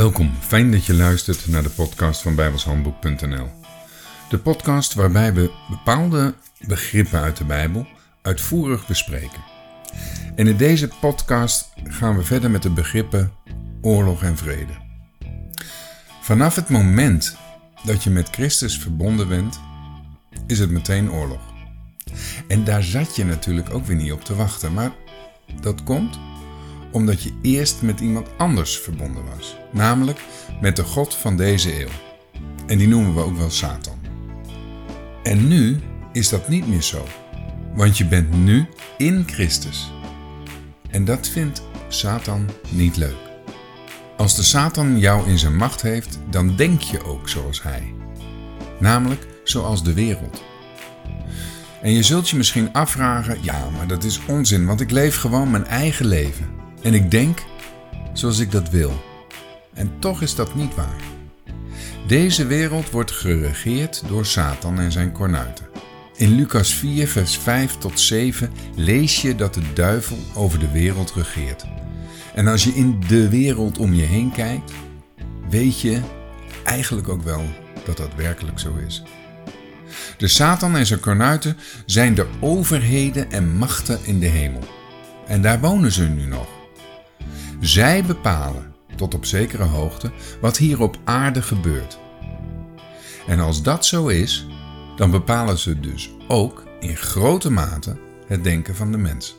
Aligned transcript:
Welkom, 0.00 0.32
fijn 0.40 0.70
dat 0.70 0.86
je 0.86 0.94
luistert 0.94 1.46
naar 1.46 1.62
de 1.62 1.70
podcast 1.70 2.22
van 2.22 2.34
bijbelshandboek.nl. 2.34 3.48
De 4.28 4.38
podcast 4.38 4.94
waarbij 4.94 5.34
we 5.34 5.50
bepaalde 5.70 6.34
begrippen 6.66 7.20
uit 7.20 7.36
de 7.36 7.44
Bijbel 7.44 7.86
uitvoerig 8.22 8.86
bespreken. 8.86 9.40
En 10.34 10.46
in 10.46 10.56
deze 10.56 10.88
podcast 11.00 11.72
gaan 11.84 12.16
we 12.16 12.22
verder 12.22 12.50
met 12.50 12.62
de 12.62 12.70
begrippen 12.70 13.32
oorlog 13.80 14.22
en 14.22 14.36
vrede. 14.36 14.72
Vanaf 16.20 16.54
het 16.54 16.68
moment 16.68 17.36
dat 17.84 18.02
je 18.02 18.10
met 18.10 18.28
Christus 18.30 18.78
verbonden 18.78 19.28
bent, 19.28 19.60
is 20.46 20.58
het 20.58 20.70
meteen 20.70 21.12
oorlog. 21.12 21.42
En 22.48 22.64
daar 22.64 22.82
zat 22.82 23.16
je 23.16 23.24
natuurlijk 23.24 23.74
ook 23.74 23.86
weer 23.86 23.96
niet 23.96 24.12
op 24.12 24.24
te 24.24 24.34
wachten, 24.34 24.72
maar 24.72 24.92
dat 25.60 25.82
komt 25.82 26.18
omdat 26.90 27.22
je 27.22 27.32
eerst 27.42 27.82
met 27.82 28.00
iemand 28.00 28.28
anders 28.38 28.78
verbonden 28.78 29.24
was, 29.36 29.56
namelijk 29.72 30.20
met 30.60 30.76
de 30.76 30.84
God 30.84 31.14
van 31.14 31.36
deze 31.36 31.80
eeuw. 31.80 31.88
En 32.66 32.78
die 32.78 32.88
noemen 32.88 33.14
we 33.14 33.20
ook 33.20 33.36
wel 33.36 33.50
Satan. 33.50 33.98
En 35.22 35.48
nu 35.48 35.80
is 36.12 36.28
dat 36.28 36.48
niet 36.48 36.68
meer 36.68 36.82
zo, 36.82 37.06
want 37.74 37.98
je 37.98 38.06
bent 38.06 38.34
nu 38.34 38.66
in 38.98 39.24
Christus. 39.26 39.92
En 40.90 41.04
dat 41.04 41.28
vindt 41.28 41.62
Satan 41.88 42.48
niet 42.68 42.96
leuk. 42.96 43.28
Als 44.16 44.36
de 44.36 44.42
Satan 44.42 44.98
jou 44.98 45.28
in 45.28 45.38
zijn 45.38 45.56
macht 45.56 45.82
heeft, 45.82 46.18
dan 46.30 46.56
denk 46.56 46.80
je 46.80 47.04
ook 47.04 47.28
zoals 47.28 47.62
hij. 47.62 47.94
Namelijk 48.78 49.26
zoals 49.44 49.84
de 49.84 49.92
wereld. 49.92 50.42
En 51.82 51.92
je 51.92 52.02
zult 52.02 52.28
je 52.28 52.36
misschien 52.36 52.72
afvragen: 52.72 53.38
ja, 53.42 53.70
maar 53.76 53.86
dat 53.86 54.04
is 54.04 54.20
onzin, 54.26 54.66
want 54.66 54.80
ik 54.80 54.90
leef 54.90 55.16
gewoon 55.16 55.50
mijn 55.50 55.66
eigen 55.66 56.06
leven. 56.06 56.59
En 56.82 56.94
ik 56.94 57.10
denk 57.10 57.42
zoals 58.12 58.38
ik 58.38 58.50
dat 58.50 58.70
wil. 58.70 58.92
En 59.74 59.92
toch 59.98 60.22
is 60.22 60.34
dat 60.34 60.54
niet 60.54 60.74
waar. 60.74 61.00
Deze 62.06 62.46
wereld 62.46 62.90
wordt 62.90 63.10
geregeerd 63.10 64.02
door 64.08 64.26
Satan 64.26 64.78
en 64.78 64.92
zijn 64.92 65.12
kornuiten. 65.12 65.68
In 66.16 66.34
Lucas 66.34 66.74
4, 66.74 67.08
vers 67.08 67.38
5 67.38 67.78
tot 67.78 68.00
7 68.00 68.52
lees 68.74 69.22
je 69.22 69.34
dat 69.34 69.54
de 69.54 69.72
duivel 69.74 70.18
over 70.34 70.58
de 70.58 70.70
wereld 70.70 71.12
regeert. 71.12 71.64
En 72.34 72.46
als 72.46 72.64
je 72.64 72.70
in 72.70 73.02
de 73.08 73.28
wereld 73.28 73.78
om 73.78 73.94
je 73.94 74.02
heen 74.02 74.32
kijkt, 74.32 74.72
weet 75.48 75.80
je 75.80 76.00
eigenlijk 76.64 77.08
ook 77.08 77.22
wel 77.22 77.44
dat 77.84 77.96
dat 77.96 78.14
werkelijk 78.16 78.58
zo 78.58 78.74
is. 78.86 79.02
De 80.16 80.28
Satan 80.28 80.76
en 80.76 80.86
zijn 80.86 81.00
kornuiten 81.00 81.56
zijn 81.86 82.14
de 82.14 82.26
overheden 82.40 83.30
en 83.30 83.56
machten 83.56 83.98
in 84.02 84.20
de 84.20 84.26
hemel. 84.26 84.62
En 85.26 85.42
daar 85.42 85.60
wonen 85.60 85.92
ze 85.92 86.02
nu 86.02 86.26
nog. 86.26 86.59
Zij 87.60 88.04
bepalen, 88.04 88.74
tot 88.96 89.14
op 89.14 89.24
zekere 89.24 89.62
hoogte, 89.62 90.12
wat 90.40 90.56
hier 90.56 90.80
op 90.80 90.98
aarde 91.04 91.42
gebeurt. 91.42 91.98
En 93.26 93.40
als 93.40 93.62
dat 93.62 93.86
zo 93.86 94.06
is, 94.06 94.46
dan 94.96 95.10
bepalen 95.10 95.58
ze 95.58 95.80
dus 95.80 96.10
ook 96.28 96.64
in 96.80 96.96
grote 96.96 97.50
mate 97.50 97.96
het 98.26 98.44
denken 98.44 98.74
van 98.74 98.92
de 98.92 98.98
mens. 98.98 99.36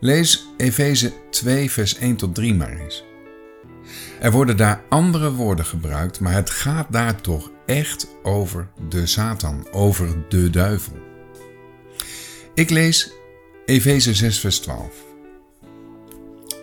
Lees 0.00 0.46
Efeze 0.56 1.12
2, 1.30 1.70
vers 1.70 1.96
1 1.96 2.16
tot 2.16 2.34
3 2.34 2.54
maar 2.54 2.76
eens. 2.76 3.04
Er 4.20 4.30
worden 4.30 4.56
daar 4.56 4.82
andere 4.88 5.32
woorden 5.32 5.64
gebruikt, 5.64 6.20
maar 6.20 6.32
het 6.32 6.50
gaat 6.50 6.86
daar 6.90 7.20
toch 7.20 7.50
echt 7.66 8.08
over 8.22 8.68
de 8.88 9.06
Satan, 9.06 9.66
over 9.70 10.24
de 10.28 10.50
duivel. 10.50 10.96
Ik 12.54 12.70
lees 12.70 13.12
Efeze 13.64 14.14
6, 14.14 14.40
vers 14.40 14.58
12 14.58 15.07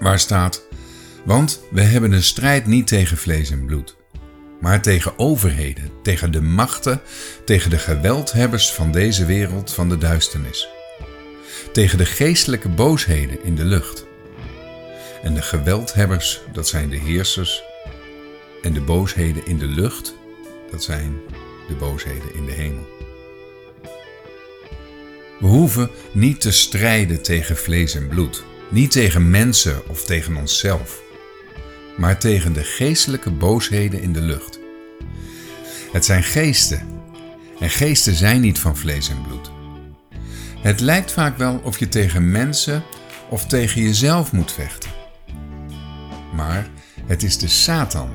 waar 0.06 0.20
staat: 0.20 0.62
Want 1.24 1.62
we 1.72 1.82
hebben 1.82 2.12
een 2.12 2.24
strijd 2.24 2.66
niet 2.66 2.88
tegen 2.88 3.18
vlees 3.18 3.52
en 3.52 3.66
bloed, 3.66 3.96
maar 4.60 4.82
tegen 4.82 5.20
overheden, 5.20 5.92
tegen 6.04 6.32
de 6.32 6.42
machten, 6.42 7.02
tegen 7.46 7.70
de 7.70 7.78
geweldhebbers 7.78 8.72
van 8.72 8.92
deze 8.92 9.26
wereld 9.26 9.72
van 9.72 9.90
de 9.90 9.98
duisternis, 9.98 10.68
tegen 11.72 11.98
de 11.98 12.06
geestelijke 12.06 12.70
boosheden 12.70 13.44
in 13.44 13.56
de 13.56 13.66
lucht. 13.66 14.06
En 15.24 15.34
de 15.34 15.42
geweldhebbers, 15.42 16.42
dat 16.54 16.68
zijn 16.68 16.90
de 16.90 16.98
heersers, 16.98 17.64
en 18.62 18.74
de 18.74 18.82
boosheden 18.82 19.46
in 19.46 19.58
de 19.58 19.68
lucht, 19.68 20.16
dat 20.72 20.84
zijn 20.84 21.18
de 21.68 21.76
boosheden 21.76 22.36
in 22.36 22.46
de 22.46 22.52
hemel. 22.52 22.88
We 25.40 25.48
hoeven 25.48 25.90
niet 26.12 26.42
te 26.42 26.52
strijden 26.52 27.22
tegen 27.22 27.58
vlees 27.58 27.96
en 27.96 28.08
bloed 28.08 28.44
niet 28.70 28.92
tegen 28.92 29.30
mensen 29.30 29.90
of 29.90 30.06
tegen 30.06 30.36
onszelf, 30.36 31.02
maar 31.98 32.20
tegen 32.20 32.54
de 32.54 32.64
geestelijke 32.64 33.32
boosheden 33.32 34.02
in 34.02 34.14
de 34.14 34.22
lucht. 34.22 34.60
Het 35.92 36.06
zijn 36.06 36.24
geesten 36.24 36.88
en 37.60 37.70
geesten 37.70 38.16
zijn 38.16 38.42
niet 38.42 38.60
van 38.60 38.78
vlees 38.78 39.10
en 39.10 39.22
bloed. 39.22 39.52
Het 40.62 40.80
lijkt 40.80 41.12
vaak 41.12 41.38
wel 41.38 41.62
of 41.64 41.80
je 41.80 41.90
tegen 41.90 42.32
mensen 42.32 42.84
of 43.30 43.46
tegen 43.46 43.82
jezelf 43.82 44.32
moet 44.32 44.52
vechten. 44.52 44.90
Maar 46.34 46.70
het 47.06 47.24
is 47.24 47.38
de 47.38 47.48
Satan 47.48 48.10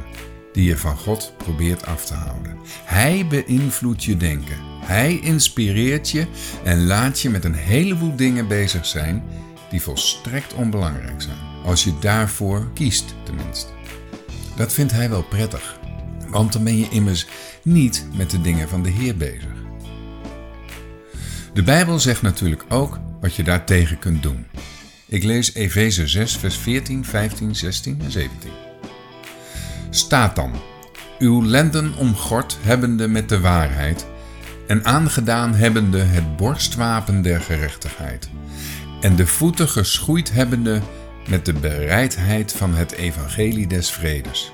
die 0.52 0.64
je 0.64 0.76
van 0.76 0.96
God 0.96 1.32
probeert 1.36 1.86
af 1.86 2.04
te 2.04 2.14
houden. 2.14 2.58
Hij 2.84 3.26
beïnvloedt 3.28 4.04
je 4.04 4.16
denken. 4.16 4.56
Hij 4.84 5.20
inspireert 5.22 6.10
je 6.10 6.26
en 6.64 6.86
laat 6.86 7.20
je 7.20 7.30
met 7.30 7.44
een 7.44 7.54
heleboel 7.54 8.16
dingen 8.16 8.48
bezig 8.48 8.86
zijn 8.86 9.22
die 9.70 9.82
volstrekt 9.82 10.54
onbelangrijk 10.54 11.22
zijn. 11.22 11.36
Als 11.64 11.84
je 11.84 11.98
daarvoor 12.00 12.70
kiest, 12.74 13.14
tenminste. 13.22 13.68
Dat 14.56 14.72
vindt 14.72 14.92
hij 14.92 15.10
wel 15.10 15.22
prettig, 15.22 15.78
want 16.28 16.52
dan 16.52 16.64
ben 16.64 16.78
je 16.78 16.88
immers 16.90 17.26
niet 17.62 18.06
met 18.16 18.30
de 18.30 18.40
dingen 18.40 18.68
van 18.68 18.82
de 18.82 18.90
Heer 18.90 19.16
bezig. 19.16 19.54
De 21.52 21.62
Bijbel 21.62 21.98
zegt 21.98 22.22
natuurlijk 22.22 22.64
ook 22.68 22.98
wat 23.20 23.34
je 23.34 23.42
daartegen 23.42 23.98
kunt 23.98 24.22
doen. 24.22 24.46
Ik 25.06 25.24
lees 25.24 25.54
Efeze 25.54 26.06
6, 26.06 26.36
vers 26.36 26.56
14, 26.56 27.04
15, 27.04 27.56
16 27.56 28.00
en 28.04 28.10
17. 28.10 28.50
Staat 29.90 30.36
dan, 30.36 30.52
uw 31.18 31.44
lenden 31.44 31.94
omgord 31.96 32.58
hebbende 32.60 33.08
met 33.08 33.28
de 33.28 33.40
waarheid 33.40 34.06
en 34.66 34.84
aangedaan 34.84 35.54
hebbende 35.54 35.98
het 35.98 36.36
borstwapen 36.36 37.22
der 37.22 37.40
gerechtigheid 37.40 38.28
en 39.00 39.16
de 39.16 39.26
voeten 39.26 39.68
geschoeid 39.68 40.32
hebbende 40.32 40.80
met 41.28 41.44
de 41.44 41.52
bereidheid 41.52 42.52
van 42.52 42.74
het 42.74 42.92
evangelie 42.92 43.66
des 43.66 43.90
vredes. 43.90 44.52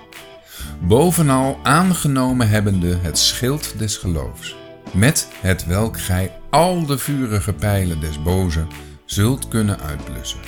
Bovenal 0.80 1.58
aangenomen 1.62 2.48
hebbende 2.48 2.98
het 3.02 3.18
schild 3.18 3.78
des 3.78 3.96
geloofs, 3.96 4.56
met 4.92 5.28
het 5.40 5.66
welk 5.66 6.00
gij 6.00 6.32
al 6.50 6.86
de 6.86 6.98
vurige 6.98 7.52
pijlen 7.52 8.00
des 8.00 8.22
bozen 8.22 8.68
zult 9.04 9.48
kunnen 9.48 9.80
uitblussen. 9.80 10.40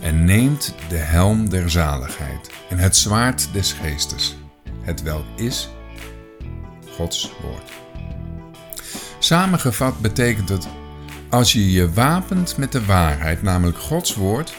En 0.00 0.24
neemt 0.24 0.74
de 0.88 0.96
helm 0.96 1.48
der 1.48 1.70
zaligheid 1.70 2.50
en 2.68 2.78
het 2.78 2.96
zwaard 2.96 3.48
des 3.52 3.72
geestes, 3.72 4.36
het 4.82 5.02
welk 5.02 5.26
is 5.36 5.68
Gods 6.96 7.32
woord. 7.42 7.70
Samengevat 9.18 10.00
betekent 10.00 10.48
het 10.48 10.68
als 11.32 11.52
je 11.52 11.70
je 11.72 11.92
wapent 11.92 12.56
met 12.56 12.72
de 12.72 12.84
waarheid, 12.84 13.42
namelijk 13.42 13.78
Gods 13.78 14.14
woord, 14.14 14.54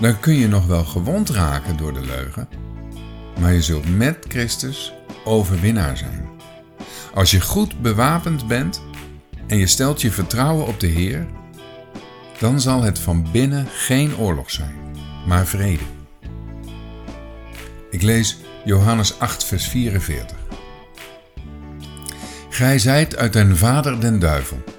dan 0.00 0.20
kun 0.20 0.34
je 0.34 0.48
nog 0.48 0.66
wel 0.66 0.84
gewond 0.84 1.30
raken 1.30 1.76
door 1.76 1.92
de 1.92 2.00
leugen, 2.00 2.48
maar 3.40 3.52
je 3.52 3.62
zult 3.62 3.96
met 3.96 4.24
Christus 4.28 4.92
overwinnaar 5.24 5.96
zijn. 5.96 6.28
Als 7.14 7.30
je 7.30 7.40
goed 7.40 7.82
bewapend 7.82 8.46
bent 8.46 8.82
en 9.46 9.58
je 9.58 9.66
stelt 9.66 10.00
je 10.00 10.10
vertrouwen 10.10 10.66
op 10.66 10.80
de 10.80 10.86
Heer, 10.86 11.26
dan 12.38 12.60
zal 12.60 12.82
het 12.82 12.98
van 12.98 13.30
binnen 13.32 13.66
geen 13.66 14.16
oorlog 14.16 14.50
zijn, 14.50 14.74
maar 15.26 15.46
vrede. 15.46 15.84
Ik 17.90 18.02
lees 18.02 18.38
Johannes 18.64 19.18
8, 19.18 19.44
vers 19.44 19.68
44. 19.68 20.36
Gij 22.48 22.78
zijt 22.78 23.16
uit 23.16 23.32
den 23.32 23.56
vader 23.56 24.00
den 24.00 24.18
duivel 24.18 24.75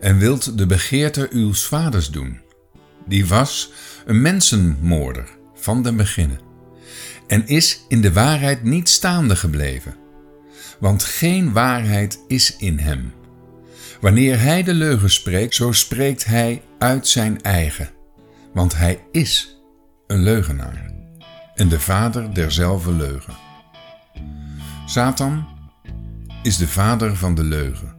en 0.00 0.18
wilt 0.18 0.58
de 0.58 0.66
begeerte 0.66 1.28
uws 1.30 1.66
vaders 1.66 2.10
doen. 2.10 2.40
Die 3.06 3.26
was 3.26 3.72
een 4.06 4.22
mensenmoorder 4.22 5.28
van 5.54 5.82
den 5.82 5.96
beginnen 5.96 6.40
en 7.26 7.46
is 7.46 7.84
in 7.88 8.00
de 8.00 8.12
waarheid 8.12 8.62
niet 8.62 8.88
staande 8.88 9.36
gebleven, 9.36 9.94
want 10.80 11.04
geen 11.04 11.52
waarheid 11.52 12.20
is 12.28 12.56
in 12.56 12.78
hem. 12.78 13.12
Wanneer 14.00 14.40
hij 14.40 14.62
de 14.62 14.74
leugen 14.74 15.10
spreekt, 15.10 15.54
zo 15.54 15.72
spreekt 15.72 16.24
hij 16.24 16.62
uit 16.78 17.08
zijn 17.08 17.42
eigen, 17.42 17.90
want 18.52 18.76
hij 18.76 19.00
is 19.12 19.60
een 20.06 20.22
leugenaar 20.22 20.94
en 21.54 21.68
de 21.68 21.80
vader 21.80 22.34
derzelfde 22.34 22.92
leugen. 22.92 23.34
Satan 24.86 25.46
is 26.42 26.56
de 26.56 26.68
vader 26.68 27.16
van 27.16 27.34
de 27.34 27.44
leugen. 27.44 27.96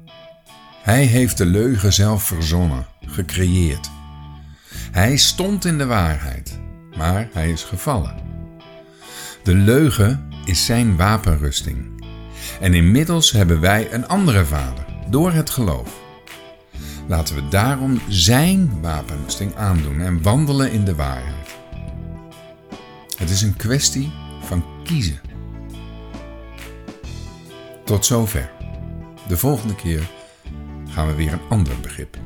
Hij 0.87 1.03
heeft 1.03 1.37
de 1.37 1.45
leugen 1.45 1.93
zelf 1.93 2.23
verzonnen, 2.23 2.85
gecreëerd. 3.05 3.89
Hij 4.91 5.17
stond 5.17 5.65
in 5.65 5.77
de 5.77 5.85
waarheid, 5.85 6.59
maar 6.97 7.29
hij 7.33 7.51
is 7.51 7.63
gevallen. 7.63 8.15
De 9.43 9.55
leugen 9.55 10.29
is 10.45 10.65
zijn 10.65 10.95
wapenrusting. 10.95 12.05
En 12.61 12.73
inmiddels 12.73 13.31
hebben 13.31 13.59
wij 13.59 13.93
een 13.93 14.07
andere 14.07 14.45
vader, 14.45 14.85
door 15.09 15.31
het 15.31 15.49
geloof. 15.49 15.99
Laten 17.07 17.35
we 17.35 17.47
daarom 17.47 18.01
zijn 18.07 18.81
wapenrusting 18.81 19.55
aandoen 19.55 20.01
en 20.01 20.21
wandelen 20.21 20.71
in 20.71 20.85
de 20.85 20.95
waarheid. 20.95 21.55
Het 23.17 23.29
is 23.29 23.41
een 23.41 23.55
kwestie 23.55 24.11
van 24.41 24.65
kiezen. 24.83 25.21
Tot 27.85 28.05
zover. 28.05 28.51
De 29.27 29.37
volgende 29.37 29.75
keer 29.75 30.15
gaan 30.97 31.07
we 31.07 31.15
weer 31.15 31.33
een 31.33 31.47
ander 31.49 31.73
begrip 31.81 32.17